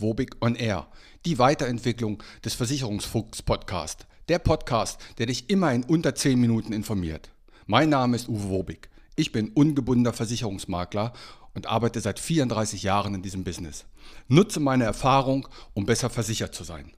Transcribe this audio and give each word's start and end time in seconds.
Wobig 0.00 0.36
on 0.40 0.54
Air, 0.54 0.88
die 1.26 1.38
Weiterentwicklung 1.38 2.22
des 2.44 2.54
Versicherungsfuchs 2.54 3.42
Podcast. 3.42 4.06
Der 4.28 4.38
Podcast, 4.38 5.00
der 5.18 5.26
dich 5.26 5.50
immer 5.50 5.72
in 5.72 5.84
unter 5.84 6.14
10 6.14 6.40
Minuten 6.40 6.72
informiert. 6.72 7.30
Mein 7.66 7.88
Name 7.88 8.16
ist 8.16 8.28
Uwe 8.28 8.48
Wobig. 8.48 8.88
Ich 9.16 9.32
bin 9.32 9.50
ungebundener 9.50 10.12
Versicherungsmakler 10.12 11.12
und 11.54 11.66
arbeite 11.66 12.00
seit 12.00 12.18
34 12.18 12.82
Jahren 12.82 13.14
in 13.14 13.22
diesem 13.22 13.44
Business. 13.44 13.84
Nutze 14.28 14.60
meine 14.60 14.84
Erfahrung, 14.84 15.48
um 15.74 15.86
besser 15.86 16.10
versichert 16.10 16.54
zu 16.54 16.64
sein. 16.64 16.92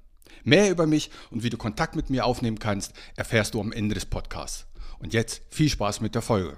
Mehr 0.45 0.71
über 0.71 0.87
mich 0.87 1.11
und 1.31 1.43
wie 1.43 1.51
du 1.51 1.57
Kontakt 1.57 1.97
mit 1.97 2.11
mir 2.11 2.25
aufnehmen 2.25 2.59
kannst, 2.59 2.93
erfährst 3.17 3.55
du 3.55 3.61
am 3.61 3.73
Ende 3.73 3.95
des 3.95 4.07
Podcasts. 4.07 4.67
Und 4.99 5.13
jetzt 5.13 5.43
viel 5.51 5.69
Spaß 5.69 6.01
mit 6.01 6.15
der 6.15 6.23
Folge. 6.23 6.57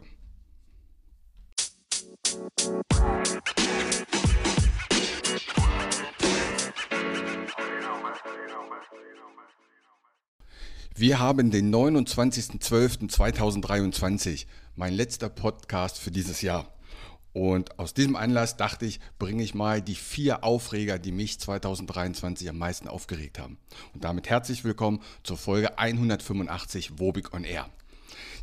Wir 10.97 11.19
haben 11.19 11.51
den 11.51 11.75
29.12.2023, 11.75 14.47
mein 14.77 14.95
letzter 14.95 15.29
Podcast 15.29 15.99
für 15.99 16.13
dieses 16.13 16.41
Jahr. 16.41 16.73
Und 17.33 17.81
aus 17.81 17.95
diesem 17.95 18.15
Anlass 18.15 18.57
dachte 18.57 18.87
ich, 18.87 19.01
bringe 19.19 19.43
ich 19.43 19.57
mal 19.57 19.83
die 19.83 19.97
vier 19.97 20.45
Aufreger, 20.45 21.01
die 21.01 21.11
mich 21.11 21.41
2023 21.41 22.49
am 22.49 22.59
meisten 22.59 22.87
aufgeregt 22.87 23.41
haben. 23.41 23.59
Und 23.93 24.05
damit 24.05 24.31
herzlich 24.31 24.63
willkommen 24.63 25.01
zur 25.25 25.37
Folge 25.37 25.81
185 25.81 27.01
Wobig 27.01 27.35
on 27.35 27.43
Air. 27.43 27.69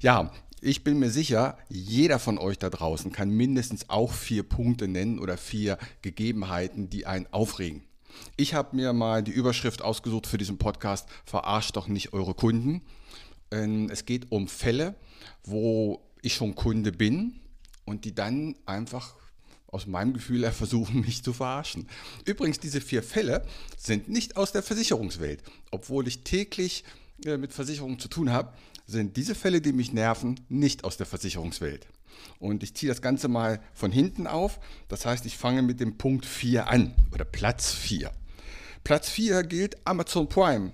Ja, 0.02 0.34
ich 0.60 0.84
bin 0.84 1.00
mir 1.00 1.10
sicher, 1.10 1.58
jeder 1.70 2.20
von 2.20 2.38
euch 2.38 2.60
da 2.60 2.70
draußen 2.70 3.14
kann 3.14 3.30
mindestens 3.30 3.90
auch 3.90 4.12
vier 4.12 4.44
Punkte 4.44 4.90
nennen 4.90 5.20
oder 5.20 5.38
vier 5.38 5.78
Gegebenheiten, 6.02 6.90
die 6.90 7.06
einen 7.06 7.28
aufregen. 7.32 7.86
Ich 8.38 8.54
habe 8.54 8.76
mir 8.76 8.94
mal 8.94 9.24
die 9.24 9.32
Überschrift 9.32 9.82
ausgesucht 9.82 10.28
für 10.28 10.38
diesen 10.38 10.58
Podcast, 10.58 11.08
verarscht 11.26 11.76
doch 11.76 11.88
nicht 11.88 12.14
eure 12.14 12.34
Kunden. 12.34 12.82
Ähm, 13.52 13.90
es 13.90 14.06
geht 14.06 14.32
um 14.32 14.48
Fälle, 14.48 14.96
wo 15.44 16.02
ich 16.22 16.34
schon 16.34 16.56
Kunde 16.56 16.92
bin 16.92 17.40
und 17.86 18.06
die 18.06 18.16
dann 18.16 18.56
einfach 18.66 19.16
aus 19.68 19.88
meinem 19.88 20.14
Gefühl 20.14 20.44
her 20.44 20.52
versuchen, 20.52 21.02
mich 21.06 21.24
zu 21.24 21.34
verarschen. 21.34 21.88
Übrigens, 22.26 22.60
diese 22.60 22.82
vier 22.82 23.04
Fälle 23.04 23.46
sind 23.78 24.10
nicht 24.10 24.38
aus 24.38 24.52
der 24.52 24.64
Versicherungswelt. 24.64 25.44
Obwohl 25.72 26.08
ich 26.08 26.24
täglich 26.24 26.84
äh, 27.26 27.38
mit 27.38 27.54
Versicherungen 27.54 28.00
zu 28.00 28.08
tun 28.08 28.32
habe, 28.32 28.54
sind 28.86 29.16
diese 29.18 29.36
Fälle, 29.36 29.62
die 29.62 29.74
mich 29.74 29.94
nerven, 29.94 30.40
nicht 30.50 30.84
aus 30.84 30.98
der 30.98 31.06
Versicherungswelt. 31.06 31.88
Und 32.40 32.64
ich 32.64 32.76
ziehe 32.76 32.92
das 32.92 33.02
Ganze 33.02 33.28
mal 33.28 33.60
von 33.74 33.92
hinten 33.92 34.28
auf. 34.28 34.60
Das 34.88 35.06
heißt, 35.06 35.26
ich 35.26 35.38
fange 35.38 35.62
mit 35.62 35.80
dem 35.80 35.98
Punkt 35.98 36.26
4 36.26 36.68
an 36.68 36.96
oder 37.14 37.26
Platz 37.26 37.72
4. 37.74 38.12
Platz 38.84 39.10
4 39.10 39.44
gilt 39.44 39.78
Amazon 39.86 40.28
Prime. 40.28 40.72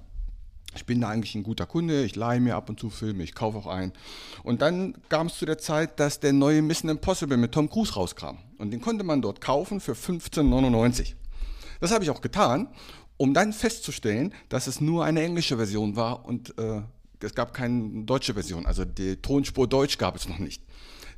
Ich 0.76 0.86
bin 0.86 1.02
da 1.02 1.10
eigentlich 1.10 1.34
ein 1.34 1.44
guter 1.44 1.66
Kunde, 1.66 2.04
ich 2.04 2.16
leihe 2.16 2.40
mir 2.40 2.56
ab 2.56 2.70
und 2.70 2.80
zu 2.80 2.90
Filme, 2.90 3.24
ich 3.24 3.34
kaufe 3.34 3.58
auch 3.58 3.68
ein. 3.68 3.94
Und 4.44 4.62
dann 4.62 4.96
kam 5.10 5.28
es 5.28 5.38
zu 5.38 5.46
der 5.46 5.58
Zeit, 5.58 6.00
dass 6.00 6.20
der 6.20 6.34
neue 6.34 6.62
Mission 6.62 6.90
Impossible 6.90 7.38
mit 7.38 7.52
Tom 7.52 7.70
Cruise 7.70 7.94
rauskam. 7.94 8.38
Und 8.60 8.72
den 8.72 8.80
konnte 8.80 9.04
man 9.04 9.22
dort 9.22 9.42
kaufen 9.42 9.80
für 9.80 9.94
15,99. 9.94 11.16
Das 11.80 11.92
habe 11.92 12.04
ich 12.04 12.12
auch 12.12 12.22
getan, 12.22 12.70
um 13.18 13.34
dann 13.34 13.54
festzustellen, 13.54 14.34
dass 14.50 14.68
es 14.68 14.80
nur 14.80 15.04
eine 15.04 15.24
englische 15.24 15.58
Version 15.58 15.96
war 15.96 16.26
und 16.26 16.58
äh, 16.60 16.82
es 17.22 17.34
gab 17.34 17.54
keine 17.54 18.04
deutsche 18.04 18.36
Version. 18.36 18.66
Also 18.66 18.86
die 18.86 19.16
Tonspur 19.18 19.68
Deutsch 19.68 19.98
gab 19.98 20.16
es 20.16 20.30
noch 20.30 20.38
nicht. 20.38 20.62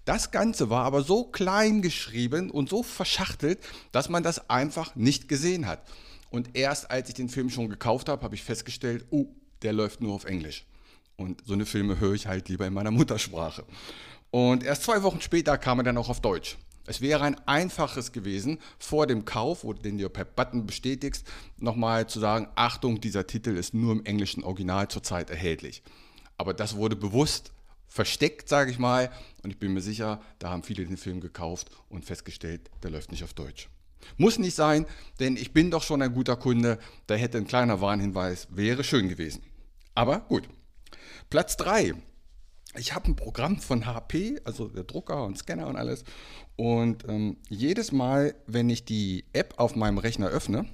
Das 0.09 0.31
Ganze 0.31 0.71
war 0.71 0.85
aber 0.85 1.03
so 1.03 1.23
klein 1.23 1.83
geschrieben 1.83 2.49
und 2.49 2.67
so 2.67 2.81
verschachtelt, 2.81 3.59
dass 3.91 4.09
man 4.09 4.23
das 4.23 4.49
einfach 4.49 4.95
nicht 4.95 5.27
gesehen 5.27 5.67
hat. 5.67 5.87
Und 6.31 6.57
erst 6.57 6.89
als 6.89 7.09
ich 7.09 7.13
den 7.13 7.29
Film 7.29 7.51
schon 7.51 7.69
gekauft 7.69 8.09
habe, 8.09 8.23
habe 8.23 8.33
ich 8.33 8.41
festgestellt, 8.41 9.05
oh, 9.11 9.27
der 9.61 9.71
läuft 9.71 10.01
nur 10.01 10.15
auf 10.15 10.25
Englisch. 10.25 10.65
Und 11.15 11.43
so 11.45 11.53
eine 11.53 11.67
Filme 11.67 11.99
höre 11.99 12.15
ich 12.15 12.25
halt 12.25 12.49
lieber 12.49 12.65
in 12.65 12.73
meiner 12.73 12.89
Muttersprache. 12.99 13.65
Und 14.31 14.63
erst 14.63 14.81
zwei 14.81 15.03
Wochen 15.03 15.21
später 15.21 15.59
kam 15.59 15.79
er 15.81 15.83
dann 15.83 15.97
auch 15.99 16.09
auf 16.09 16.21
Deutsch. 16.21 16.57
Es 16.87 17.01
wäre 17.01 17.23
ein 17.23 17.39
einfaches 17.47 18.11
gewesen, 18.11 18.57
vor 18.79 19.05
dem 19.05 19.25
Kauf, 19.25 19.63
wo 19.63 19.73
den 19.73 19.99
du 19.99 20.09
per 20.09 20.25
Button 20.25 20.65
bestätigst, 20.65 21.23
nochmal 21.57 22.09
zu 22.09 22.19
sagen, 22.19 22.47
Achtung, 22.55 22.99
dieser 22.99 23.27
Titel 23.27 23.55
ist 23.55 23.75
nur 23.75 23.91
im 23.91 24.03
englischen 24.05 24.43
Original 24.43 24.87
zurzeit 24.87 25.29
erhältlich. 25.29 25.83
Aber 26.35 26.55
das 26.55 26.77
wurde 26.77 26.95
bewusst 26.95 27.51
versteckt, 27.89 28.47
sage 28.47 28.71
ich 28.71 28.79
mal. 28.79 29.11
Und 29.43 29.49
ich 29.49 29.59
bin 29.59 29.73
mir 29.73 29.81
sicher, 29.81 30.21
da 30.37 30.51
haben 30.51 30.63
viele 30.63 30.85
den 30.85 30.97
Film 30.97 31.19
gekauft 31.19 31.69
und 31.89 32.05
festgestellt, 32.05 32.69
der 32.83 32.91
läuft 32.91 33.11
nicht 33.11 33.23
auf 33.23 33.33
Deutsch. 33.33 33.67
Muss 34.17 34.39
nicht 34.39 34.55
sein, 34.55 34.85
denn 35.19 35.35
ich 35.35 35.51
bin 35.51 35.71
doch 35.71 35.83
schon 35.83 36.01
ein 36.01 36.13
guter 36.13 36.37
Kunde. 36.37 36.79
Da 37.07 37.15
hätte 37.15 37.37
ein 37.37 37.47
kleiner 37.47 37.81
Warnhinweis, 37.81 38.47
wäre 38.51 38.83
schön 38.83 39.09
gewesen. 39.09 39.43
Aber 39.95 40.21
gut. 40.21 40.47
Platz 41.29 41.57
3. 41.57 41.95
Ich 42.77 42.93
habe 42.93 43.07
ein 43.07 43.15
Programm 43.15 43.59
von 43.59 43.85
HP, 43.85 44.39
also 44.43 44.67
der 44.67 44.83
Drucker 44.83 45.25
und 45.25 45.37
Scanner 45.37 45.67
und 45.67 45.75
alles. 45.75 46.03
Und 46.55 47.03
ähm, 47.07 47.37
jedes 47.49 47.91
Mal, 47.91 48.35
wenn 48.45 48.69
ich 48.69 48.85
die 48.85 49.25
App 49.33 49.55
auf 49.57 49.75
meinem 49.75 49.97
Rechner 49.97 50.27
öffne, 50.27 50.65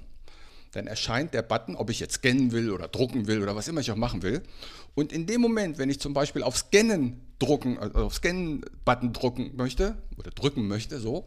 dann 0.76 0.86
erscheint 0.86 1.34
der 1.34 1.42
Button, 1.42 1.76
ob 1.76 1.90
ich 1.90 2.00
jetzt 2.00 2.14
scannen 2.14 2.52
will 2.52 2.70
oder 2.70 2.88
drucken 2.88 3.26
will 3.26 3.42
oder 3.42 3.56
was 3.56 3.68
immer 3.68 3.80
ich 3.80 3.90
auch 3.90 3.96
machen 3.96 4.22
will. 4.22 4.42
Und 4.94 5.12
in 5.12 5.26
dem 5.26 5.40
Moment, 5.40 5.78
wenn 5.78 5.90
ich 5.90 6.00
zum 6.00 6.14
Beispiel 6.14 6.42
auf 6.42 6.56
Scannen 6.56 7.20
drucken, 7.38 7.78
also 7.78 7.98
auf 7.98 8.14
Scannen-Button 8.14 9.12
drucken 9.12 9.52
möchte 9.56 9.96
oder 10.16 10.30
drücken 10.30 10.68
möchte, 10.68 11.00
so, 11.00 11.26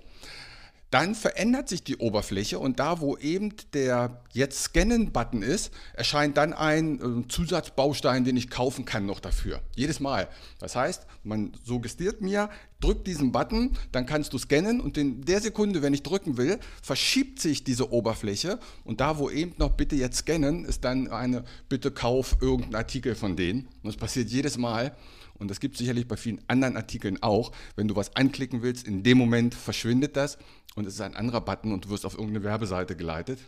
dann 0.91 1.13
verändert 1.13 1.69
sich 1.69 1.83
die 1.83 1.97
Oberfläche 1.97 2.57
und 2.57 2.79
da, 2.79 2.99
wo 2.99 3.15
eben 3.17 3.53
der 3.73 4.21
jetzt 4.33 4.63
Scannen-Button 4.63 5.43
ist, 5.43 5.71
erscheint 5.93 6.37
dann 6.37 6.53
ein 6.53 7.23
äh, 7.23 7.27
Zusatzbaustein, 7.27 8.23
den 8.23 8.37
ich 8.37 8.49
kaufen 8.49 8.85
kann 8.85 9.05
noch 9.05 9.19
dafür. 9.19 9.61
Jedes 9.75 9.99
Mal. 9.99 10.27
Das 10.59 10.75
heißt, 10.75 11.05
man 11.23 11.51
suggestiert 11.63 12.21
mir, 12.21 12.49
drück 12.79 13.05
diesen 13.05 13.31
Button, 13.31 13.77
dann 13.91 14.05
kannst 14.05 14.33
du 14.33 14.37
scannen 14.37 14.79
und 14.79 14.97
in 14.97 15.21
der 15.25 15.41
Sekunde, 15.41 15.81
wenn 15.81 15.93
ich 15.93 16.01
drücken 16.01 16.37
will, 16.37 16.59
verschiebt 16.81 17.39
sich 17.39 17.63
diese 17.63 17.91
Oberfläche 17.91 18.59
und 18.83 19.01
da, 19.01 19.19
wo 19.19 19.29
eben 19.29 19.53
noch 19.57 19.71
bitte 19.71 19.95
jetzt 19.95 20.19
scannen, 20.19 20.65
ist 20.65 20.83
dann 20.85 21.09
eine 21.09 21.43
bitte 21.67 21.91
kauf 21.91 22.37
irgendeinen 22.41 22.75
Artikel 22.75 23.15
von 23.15 23.35
denen. 23.35 23.67
Und 23.83 23.87
das 23.87 23.97
passiert 23.97 24.29
jedes 24.29 24.57
Mal. 24.57 24.95
Und 25.39 25.49
das 25.49 25.59
gibt 25.59 25.75
es 25.75 25.79
sicherlich 25.79 26.07
bei 26.07 26.17
vielen 26.17 26.41
anderen 26.47 26.75
Artikeln 26.75 27.21
auch. 27.23 27.51
Wenn 27.75 27.87
du 27.87 27.95
was 27.95 28.15
anklicken 28.15 28.61
willst, 28.61 28.85
in 28.85 29.03
dem 29.03 29.17
Moment 29.17 29.55
verschwindet 29.55 30.15
das 30.15 30.37
und 30.75 30.85
es 30.85 30.95
ist 30.95 31.01
ein 31.01 31.15
anderer 31.15 31.41
Button 31.41 31.71
und 31.71 31.85
du 31.85 31.89
wirst 31.89 32.05
auf 32.05 32.13
irgendeine 32.13 32.43
Werbeseite 32.43 32.95
geleitet. 32.95 33.39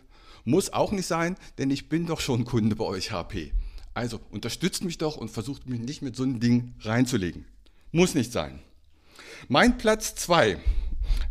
Muss 0.44 0.72
auch 0.72 0.90
nicht 0.90 1.06
sein, 1.06 1.36
denn 1.58 1.70
ich 1.70 1.88
bin 1.88 2.06
doch 2.06 2.20
schon 2.20 2.44
Kunde 2.44 2.74
bei 2.76 2.84
euch 2.84 3.12
HP. 3.12 3.52
Also 3.94 4.20
unterstützt 4.30 4.84
mich 4.84 4.98
doch 4.98 5.16
und 5.16 5.30
versucht 5.30 5.68
mich 5.68 5.80
nicht 5.80 6.02
mit 6.02 6.16
so 6.16 6.22
einem 6.22 6.40
Ding 6.40 6.74
reinzulegen. 6.80 7.44
Muss 7.92 8.14
nicht 8.14 8.32
sein. 8.32 8.60
Mein 9.48 9.76
Platz 9.76 10.14
2. 10.14 10.58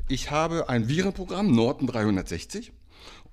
Ich 0.07 0.29
habe 0.29 0.69
ein 0.69 0.87
Virenprogramm, 0.87 1.55
Norton 1.55 1.87
360, 1.87 2.71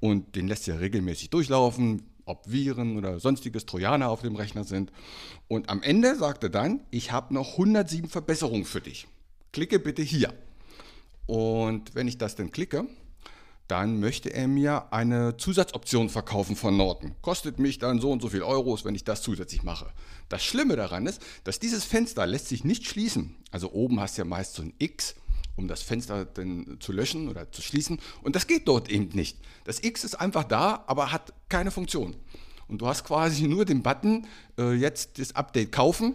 und 0.01 0.37
den 0.37 0.49
lässt 0.49 0.67
ja 0.67 0.77
regelmäßig 0.77 1.31
durchlaufen 1.31 2.05
ob 2.29 2.51
Viren 2.51 2.97
oder 2.97 3.19
sonstiges 3.21 3.67
Trojaner 3.67 4.11
auf 4.11 4.23
dem 4.23 4.37
Rechner 4.37 4.65
sind. 4.65 4.93
Und 5.49 5.69
am 5.69 5.83
Ende 5.83 6.17
sagt 6.17 6.43
er 6.45 6.51
dann, 6.51 6.81
ich 6.91 7.11
habe 7.13 7.35
noch 7.35 7.53
107 7.53 8.09
Verbesserungen 8.09 8.65
für 8.65 8.81
dich. 8.81 9.09
Klicke 9.53 9.79
bitte 9.79 10.03
hier. 10.03 10.33
Und 11.27 11.95
wenn 11.95 12.09
ich 12.09 12.19
das 12.19 12.37
dann 12.37 12.51
klicke, 12.51 12.87
dann 13.69 14.01
möchte 14.01 14.33
er 14.33 14.49
mir 14.49 14.93
eine 14.93 15.37
Zusatzoption 15.37 16.09
verkaufen 16.09 16.57
von 16.57 16.77
Norton. 16.77 17.15
Kostet 17.21 17.59
mich 17.59 17.79
dann 17.79 18.01
so 18.01 18.11
und 18.11 18.23
so 18.23 18.29
viel 18.29 18.43
Euros, 18.43 18.85
wenn 18.87 18.95
ich 18.95 19.05
das 19.05 19.21
zusätzlich 19.21 19.63
mache. 19.63 19.93
Das 20.31 20.43
Schlimme 20.43 20.75
daran 20.75 21.07
ist, 21.07 21.23
dass 21.45 21.59
dieses 21.61 21.85
Fenster 21.85 22.27
lässt 22.27 22.49
sich 22.49 22.65
nicht 22.65 22.87
schließen. 22.87 23.37
Also 23.51 23.73
oben 23.73 24.01
hast 24.01 24.17
du 24.17 24.23
ja 24.23 24.25
meist 24.25 24.55
so 24.55 24.63
ein 24.63 24.73
X 24.79 25.17
um 25.59 25.69
das 25.69 25.83
Fenster 25.83 26.25
dann 26.25 26.79
zu 26.81 26.93
löschen 26.93 27.29
oder 27.29 27.51
zu 27.51 27.61
schließen. 27.61 27.99
Und 28.23 28.37
das 28.37 28.47
geht 28.47 28.67
dort 28.69 28.89
eben 28.89 29.09
nicht. 29.13 29.37
Das 29.65 29.83
X 29.83 30.05
ist 30.05 30.15
einfach 30.15 30.45
da, 30.45 30.85
aber 30.87 31.13
hat 31.13 31.35
keine 31.49 31.71
Funktion. 31.71 32.17
Und 32.69 32.81
du 32.81 32.87
hast 32.87 33.05
quasi 33.05 33.47
nur 33.49 33.65
den 33.65 33.83
Button, 33.83 34.27
äh, 34.59 34.73
jetzt 34.73 35.19
das 35.19 35.35
Update 35.35 35.73
kaufen 35.73 36.15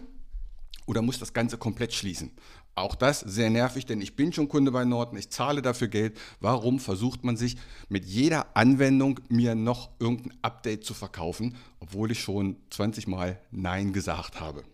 oder 0.86 1.02
musst 1.02 1.20
das 1.20 1.32
Ganze 1.32 1.58
komplett 1.58 1.92
schließen. 1.92 2.30
Auch 2.76 2.96
das 2.96 3.20
sehr 3.20 3.50
nervig, 3.50 3.86
denn 3.86 4.00
ich 4.00 4.16
bin 4.16 4.32
schon 4.32 4.48
Kunde 4.48 4.72
bei 4.72 4.84
Norton, 4.84 5.16
ich 5.16 5.30
zahle 5.30 5.62
dafür 5.62 5.86
Geld. 5.86 6.18
Warum 6.40 6.80
versucht 6.80 7.22
man 7.22 7.36
sich 7.36 7.56
mit 7.88 8.04
jeder 8.04 8.56
Anwendung 8.56 9.20
mir 9.28 9.54
noch 9.54 9.90
irgendein 10.00 10.36
Update 10.42 10.84
zu 10.84 10.94
verkaufen, 10.94 11.54
obwohl 11.78 12.10
ich 12.10 12.20
schon 12.20 12.56
20 12.70 13.06
Mal 13.06 13.38
Nein 13.52 13.92
gesagt 13.92 14.40
habe? 14.40 14.64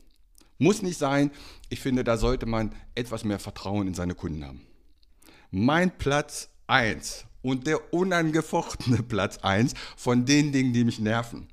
Muss 0.59 0.83
nicht 0.83 0.99
sein. 0.99 1.31
Ich 1.71 1.81
finde, 1.81 2.05
da 2.05 2.17
sollte 2.17 2.47
man 2.47 2.75
etwas 2.95 3.25
mehr 3.25 3.39
Vertrauen 3.39 3.87
in 3.87 3.95
seine 3.95 4.15
Kunden 4.15 4.45
haben. 4.45 4.61
Mein 5.51 5.97
Platz 5.99 6.49
1 6.69 7.25
und 7.43 7.67
der 7.67 7.93
unangefochtene 7.93 9.03
Platz 9.03 9.39
1 9.39 9.75
von 9.97 10.25
den 10.25 10.53
Dingen, 10.53 10.73
die 10.73 10.85
mich 10.85 11.01
nerven. 11.01 11.49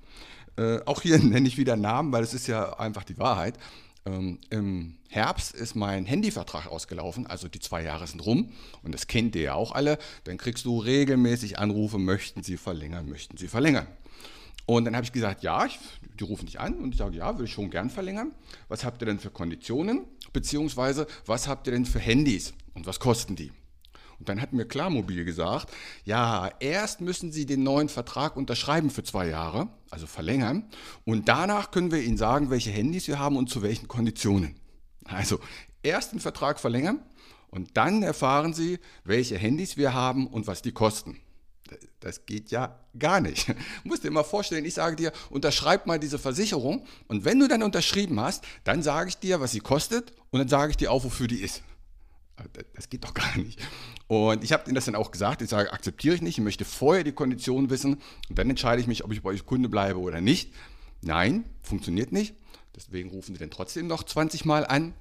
Äh, 0.55 0.81
auch 0.85 1.01
hier 1.01 1.17
nenne 1.23 1.47
ich 1.47 1.57
wieder 1.57 1.75
Namen, 1.75 2.11
weil 2.11 2.23
es 2.23 2.35
ist 2.35 2.45
ja 2.47 2.77
einfach 2.77 3.03
die 3.03 3.17
Wahrheit. 3.17 3.57
ähm, 4.05 4.39
im 4.51 4.97
Herbst 5.09 5.55
ist 5.55 5.75
mein 5.75 6.05
Handyvertrag 6.05 6.67
ausgelaufen, 6.67 7.25
also 7.25 7.47
die 7.47 7.59
zwei 7.59 7.81
Jahre 7.81 8.05
sind 8.05 8.23
rum 8.25 8.51
und 8.83 8.93
das 8.93 9.07
kennt 9.07 9.35
ihr 9.35 9.41
ja 9.41 9.53
auch 9.55 9.71
alle. 9.71 9.97
Dann 10.25 10.37
kriegst 10.37 10.65
du 10.65 10.79
regelmäßig 10.79 11.57
Anrufe, 11.57 11.97
möchten 11.97 12.43
Sie 12.43 12.57
verlängern, 12.57 13.09
möchten 13.09 13.37
Sie 13.37 13.47
verlängern. 13.47 13.87
Und 14.67 14.85
dann 14.85 14.95
habe 14.95 15.05
ich 15.05 15.13
gesagt, 15.13 15.41
ja, 15.41 15.65
ich, 15.65 15.79
die 16.19 16.23
rufen 16.25 16.45
dich 16.45 16.59
an 16.59 16.75
und 16.75 16.91
ich 16.91 16.97
sage, 16.97 17.15
ja, 17.15 17.33
würde 17.33 17.45
ich 17.45 17.53
schon 17.53 17.71
gern 17.71 17.89
verlängern. 17.89 18.33
Was 18.67 18.83
habt 18.83 19.01
ihr 19.01 19.05
denn 19.05 19.17
für 19.17 19.31
Konditionen? 19.31 20.05
Beziehungsweise, 20.33 21.07
was 21.25 21.47
habt 21.47 21.65
ihr 21.67 21.73
denn 21.73 21.85
für 21.85 21.99
Handys 21.99 22.53
und 22.75 22.85
was 22.85 22.99
kosten 22.99 23.35
die? 23.35 23.51
Und 24.19 24.29
dann 24.29 24.41
hat 24.41 24.53
mir 24.53 24.65
Klarmobil 24.65 25.25
gesagt, 25.25 25.71
ja, 26.03 26.49
erst 26.59 27.01
müssen 27.01 27.31
Sie 27.31 27.45
den 27.45 27.63
neuen 27.63 27.89
Vertrag 27.89 28.35
unterschreiben 28.35 28.89
für 28.89 29.03
zwei 29.03 29.27
Jahre, 29.27 29.69
also 29.89 30.07
verlängern, 30.07 30.69
und 31.05 31.27
danach 31.29 31.71
können 31.71 31.91
wir 31.91 32.01
Ihnen 32.01 32.17
sagen, 32.17 32.49
welche 32.49 32.71
Handys 32.71 33.07
wir 33.07 33.19
haben 33.19 33.37
und 33.37 33.49
zu 33.49 33.61
welchen 33.61 33.87
Konditionen. 33.87 34.55
Also 35.05 35.39
erst 35.83 36.13
den 36.13 36.19
Vertrag 36.19 36.59
verlängern 36.59 36.99
und 37.49 37.77
dann 37.77 38.03
erfahren 38.03 38.53
Sie, 38.53 38.79
welche 39.03 39.37
Handys 39.37 39.77
wir 39.77 39.93
haben 39.93 40.27
und 40.27 40.47
was 40.47 40.61
die 40.61 40.71
kosten. 40.71 41.19
Das 41.99 42.25
geht 42.25 42.51
ja 42.51 42.79
gar 42.97 43.19
nicht. 43.19 43.49
Du 43.49 43.53
musst 43.83 44.03
dir 44.03 44.11
mal 44.11 44.23
vorstellen, 44.23 44.65
ich 44.65 44.73
sage 44.73 44.95
dir, 44.95 45.11
unterschreib 45.29 45.85
mal 45.85 45.99
diese 45.99 46.19
Versicherung 46.19 46.85
und 47.07 47.25
wenn 47.25 47.39
du 47.39 47.47
dann 47.47 47.63
unterschrieben 47.63 48.19
hast, 48.19 48.43
dann 48.63 48.83
sage 48.83 49.09
ich 49.09 49.17
dir, 49.17 49.39
was 49.39 49.51
sie 49.51 49.59
kostet 49.59 50.13
und 50.29 50.39
dann 50.39 50.47
sage 50.47 50.71
ich 50.71 50.77
dir 50.77 50.91
auch, 50.91 51.03
wofür 51.03 51.27
die 51.27 51.41
ist. 51.41 51.63
Das 52.75 52.89
geht 52.89 53.03
doch 53.03 53.13
gar 53.13 53.37
nicht. 53.37 53.59
Und 54.07 54.43
ich 54.43 54.53
habe 54.53 54.65
ihnen 54.65 54.75
das 54.75 54.85
dann 54.85 54.95
auch 54.95 55.11
gesagt. 55.11 55.41
Ich 55.41 55.49
sage, 55.49 55.73
akzeptiere 55.73 56.15
ich 56.15 56.21
nicht. 56.21 56.37
Ich 56.37 56.43
möchte 56.43 56.65
vorher 56.65 57.03
die 57.03 57.11
Konditionen 57.11 57.69
wissen 57.69 57.95
und 58.29 58.37
dann 58.37 58.49
entscheide 58.49 58.81
ich 58.81 58.87
mich, 58.87 59.03
ob 59.03 59.11
ich 59.11 59.23
bei 59.23 59.31
euch 59.31 59.45
Kunde 59.45 59.69
bleibe 59.69 59.99
oder 59.99 60.21
nicht. 60.21 60.53
Nein, 61.01 61.45
funktioniert 61.61 62.11
nicht. 62.11 62.35
Deswegen 62.75 63.09
rufen 63.09 63.33
sie 63.33 63.39
dann 63.39 63.49
trotzdem 63.49 63.87
noch 63.87 64.03
20 64.03 64.45
Mal 64.45 64.65
an. 64.65 64.93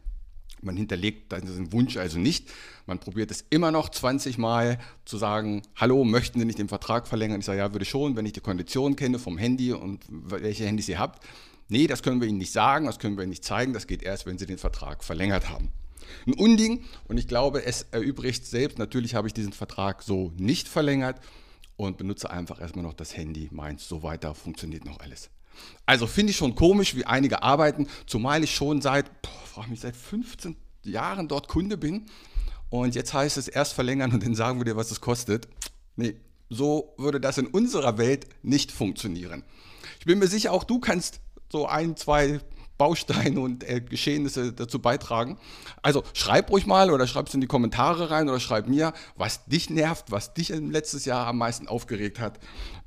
Man 0.63 0.77
hinterlegt 0.77 1.33
diesen 1.43 1.73
Wunsch 1.73 1.99
also 1.99 2.19
nicht. 2.19 2.51
Man 2.87 2.99
probiert 2.99 3.31
es 3.31 3.45
immer 3.51 3.71
noch 3.71 3.91
20 3.91 4.39
Mal 4.39 4.79
zu 5.05 5.19
sagen, 5.19 5.63
hallo, 5.77 6.03
möchten 6.05 6.39
Sie 6.39 6.47
nicht 6.47 6.59
den 6.59 6.69
Vertrag 6.69 7.07
verlängern? 7.07 7.41
Ich 7.41 7.47
sage, 7.47 7.59
ja, 7.59 7.73
würde 7.73 7.85
schon, 7.85 8.17
wenn 8.17 8.25
ich 8.25 8.33
die 8.33 8.41
Konditionen 8.41 8.97
kenne 8.97 9.19
vom 9.19 9.37
Handy 9.37 9.73
und 9.73 10.05
welche 10.09 10.65
Handys 10.65 10.87
Sie 10.87 10.97
habt. 10.97 11.23
Nee, 11.69 11.87
das 11.87 12.03
können 12.03 12.21
wir 12.21 12.29
Ihnen 12.29 12.39
nicht 12.39 12.53
sagen, 12.53 12.87
das 12.87 12.99
können 12.99 13.17
wir 13.17 13.25
Ihnen 13.25 13.31
nicht 13.31 13.45
zeigen. 13.45 13.75
Das 13.75 13.87
geht 13.87 14.03
erst, 14.03 14.25
wenn 14.25 14.39
Sie 14.39 14.47
den 14.47 14.59
Vertrag 14.59 15.05
verlängert 15.05 15.51
haben. 15.51 15.71
Ein 16.27 16.35
Unding 16.35 16.85
und 17.09 17.19
ich 17.19 17.29
glaube, 17.29 17.65
es 17.65 17.87
erübrigt 17.91 18.47
selbst. 18.47 18.79
Natürlich 18.79 19.15
habe 19.15 19.29
ich 19.29 19.35
diesen 19.35 19.53
Vertrag 19.53 20.03
so 20.03 20.33
nicht 20.37 20.69
verlängert 20.69 21.21
und 21.77 21.99
benutze 21.99 22.31
einfach 22.31 22.61
erstmal 22.61 22.85
noch 22.85 22.95
das 22.95 23.17
Handy. 23.17 23.49
Meins, 23.53 23.89
so 23.89 24.03
weiter 24.03 24.35
funktioniert 24.35 24.85
noch 24.85 25.01
alles. 25.01 25.31
Also 25.87 26.07
finde 26.07 26.33
ich 26.33 26.37
schon 26.37 26.55
komisch, 26.55 26.95
wie 26.95 27.07
einige 27.07 27.43
arbeiten, 27.43 27.87
zumal 28.07 28.45
ich 28.45 28.55
schon 28.55 28.83
seit, 28.83 29.11
frage 29.45 29.71
mich, 29.71 29.81
seit 29.81 29.97
15 29.97 30.57
Jahren 30.83 31.29
dort 31.29 31.49
Kunde 31.49 31.77
bin. 31.77 32.07
Und 32.69 32.95
jetzt 32.95 33.15
heißt 33.15 33.37
es 33.37 33.49
erst 33.49 33.73
verlängern 33.73 34.13
und 34.13 34.23
dann 34.23 34.35
sagen 34.35 34.59
wir 34.59 34.65
dir, 34.65 34.77
was 34.77 34.91
es 34.91 35.01
kostet. 35.01 35.49
Nee, 35.95 36.17
so 36.51 36.95
würde 36.99 37.21
das 37.21 37.39
in 37.39 37.47
unserer 37.47 37.99
Welt 37.99 38.27
nicht 38.43 38.73
funktionieren. 38.73 39.45
Ich 39.99 40.05
bin 40.05 40.19
mir 40.19 40.29
sicher, 40.29 40.53
auch 40.53 40.65
du 40.65 40.79
kannst 40.79 41.21
so 41.51 41.67
ein, 41.67 41.97
zwei 41.97 42.41
Bausteine 42.79 43.41
und 43.41 43.65
äh, 43.65 43.81
Geschehnisse 43.81 44.53
dazu 44.53 44.79
beitragen. 44.79 45.39
Also 45.83 46.03
schreib 46.13 46.51
ruhig 46.51 46.67
mal 46.67 46.91
oder 46.91 47.07
schreib 47.07 47.29
es 47.29 47.35
in 47.35 47.41
die 47.41 47.47
Kommentare 47.47 48.11
rein 48.11 48.29
oder 48.29 48.41
schreib 48.41 48.69
mir, 48.69 48.93
was 49.17 49.47
dich 49.47 49.71
nervt, 49.71 50.11
was 50.11 50.35
dich 50.35 50.51
im 50.51 50.71
letztes 50.71 51.05
Jahr 51.05 51.27
am 51.27 51.39
meisten 51.39 51.69
aufgeregt 51.69 52.21
hat. 52.21 52.39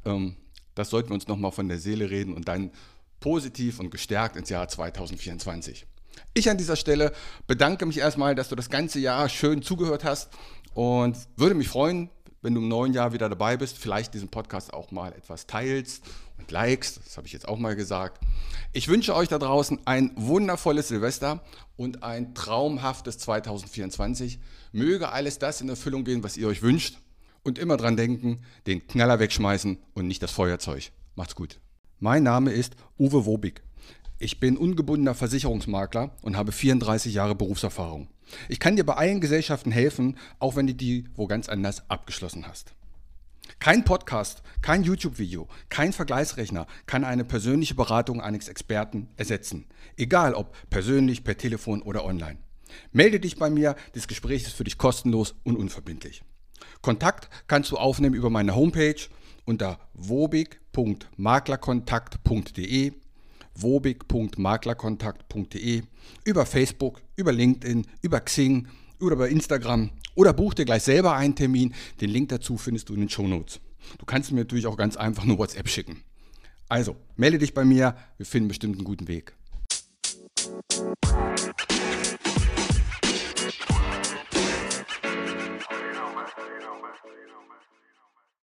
Ähm, 0.05 0.35
das 0.75 0.89
sollten 0.89 1.09
wir 1.09 1.15
uns 1.15 1.27
nochmal 1.27 1.51
von 1.51 1.67
der 1.67 1.79
Seele 1.79 2.09
reden 2.09 2.33
und 2.33 2.47
dann 2.47 2.71
positiv 3.19 3.79
und 3.79 3.91
gestärkt 3.91 4.35
ins 4.35 4.49
Jahr 4.49 4.67
2024. 4.67 5.85
Ich 6.33 6.49
an 6.49 6.57
dieser 6.57 6.75
Stelle 6.75 7.11
bedanke 7.47 7.85
mich 7.85 7.97
erstmal, 7.97 8.35
dass 8.35 8.49
du 8.49 8.55
das 8.55 8.69
ganze 8.69 8.99
Jahr 8.99 9.29
schön 9.29 9.61
zugehört 9.61 10.03
hast 10.03 10.29
und 10.73 11.17
würde 11.35 11.55
mich 11.55 11.67
freuen, 11.67 12.09
wenn 12.41 12.55
du 12.55 12.61
im 12.61 12.67
neuen 12.67 12.93
Jahr 12.93 13.13
wieder 13.13 13.29
dabei 13.29 13.57
bist, 13.57 13.77
vielleicht 13.77 14.13
diesen 14.13 14.29
Podcast 14.29 14.73
auch 14.73 14.91
mal 14.91 15.13
etwas 15.13 15.47
teilst 15.47 16.03
und 16.37 16.51
likest. 16.51 17.01
Das 17.05 17.17
habe 17.17 17.27
ich 17.27 17.33
jetzt 17.33 17.47
auch 17.47 17.57
mal 17.57 17.75
gesagt. 17.75 18.21
Ich 18.73 18.87
wünsche 18.87 19.15
euch 19.15 19.27
da 19.27 19.39
draußen 19.39 19.79
ein 19.85 20.11
wundervolles 20.15 20.87
Silvester 20.87 21.43
und 21.75 22.03
ein 22.03 22.33
traumhaftes 22.35 23.17
2024. 23.19 24.39
Möge 24.71 25.09
alles 25.09 25.39
das 25.39 25.61
in 25.61 25.69
Erfüllung 25.69 26.03
gehen, 26.03 26.23
was 26.23 26.37
ihr 26.37 26.47
euch 26.47 26.61
wünscht. 26.61 26.99
Und 27.43 27.57
immer 27.57 27.77
dran 27.77 27.95
denken, 27.95 28.41
den 28.67 28.85
Knaller 28.85 29.19
wegschmeißen 29.19 29.77
und 29.93 30.07
nicht 30.07 30.21
das 30.21 30.31
Feuerzeug. 30.31 30.91
Macht's 31.15 31.35
gut. 31.35 31.59
Mein 31.99 32.23
Name 32.23 32.51
ist 32.51 32.75
Uwe 32.97 33.25
Wobig. 33.25 33.61
Ich 34.19 34.41
bin 34.41 34.57
ungebundener 34.57 35.15
Versicherungsmakler 35.15 36.11
und 36.21 36.35
habe 36.35 36.51
34 36.51 37.13
Jahre 37.13 37.35
Berufserfahrung. 37.35 38.09
Ich 38.47 38.59
kann 38.59 38.75
dir 38.75 38.85
bei 38.85 38.95
allen 38.95 39.21
Gesellschaften 39.21 39.71
helfen, 39.71 40.17
auch 40.39 40.55
wenn 40.55 40.67
du 40.67 40.73
die 40.73 41.05
wo 41.15 41.27
ganz 41.27 41.49
anders 41.49 41.89
abgeschlossen 41.89 42.47
hast. 42.47 42.73
Kein 43.59 43.83
Podcast, 43.83 44.43
kein 44.61 44.83
YouTube-Video, 44.83 45.47
kein 45.69 45.91
Vergleichsrechner 45.91 46.67
kann 46.85 47.03
eine 47.03 47.25
persönliche 47.25 47.73
Beratung 47.75 48.21
eines 48.21 48.47
Experten 48.47 49.09
ersetzen. 49.17 49.65
Egal 49.97 50.35
ob 50.35 50.55
persönlich, 50.69 51.23
per 51.23 51.37
Telefon 51.37 51.81
oder 51.81 52.05
online. 52.05 52.37
Melde 52.91 53.19
dich 53.19 53.37
bei 53.37 53.49
mir, 53.49 53.75
das 53.93 54.07
Gespräch 54.07 54.43
ist 54.43 54.53
für 54.53 54.63
dich 54.63 54.77
kostenlos 54.77 55.33
und 55.43 55.57
unverbindlich. 55.57 56.23
Kontakt 56.81 57.29
kannst 57.47 57.71
du 57.71 57.77
aufnehmen 57.77 58.15
über 58.15 58.29
meine 58.29 58.55
Homepage 58.55 59.01
unter 59.45 59.79
wobig.maklerkontakt.de 59.93 62.93
wobig.maklerkontakt.de, 63.61 65.83
über 66.25 66.45
Facebook, 66.45 67.01
über 67.15 67.31
LinkedIn, 67.31 67.87
über 68.01 68.19
Xing 68.21 68.67
oder 68.99 69.15
über 69.15 69.29
Instagram 69.29 69.91
oder 70.15 70.33
buch 70.33 70.53
dir 70.53 70.65
gleich 70.65 70.83
selber 70.83 71.15
einen 71.15 71.35
Termin. 71.35 71.73
Den 72.01 72.09
Link 72.09 72.27
dazu 72.29 72.57
findest 72.57 72.89
du 72.89 72.93
in 72.93 72.99
den 72.99 73.09
Show 73.09 73.27
Notes. 73.27 73.61
Du 73.97 74.05
kannst 74.05 74.31
mir 74.31 74.39
natürlich 74.39 74.67
auch 74.67 74.77
ganz 74.77 74.97
einfach 74.97 75.25
nur 75.25 75.37
WhatsApp 75.37 75.69
schicken. 75.69 76.03
Also, 76.67 76.95
melde 77.15 77.39
dich 77.39 77.53
bei 77.53 77.65
mir, 77.65 77.95
wir 78.17 78.25
finden 78.25 78.49
bestimmt 78.49 78.75
einen 78.75 78.85
guten 78.85 79.07
Weg. 79.07 79.33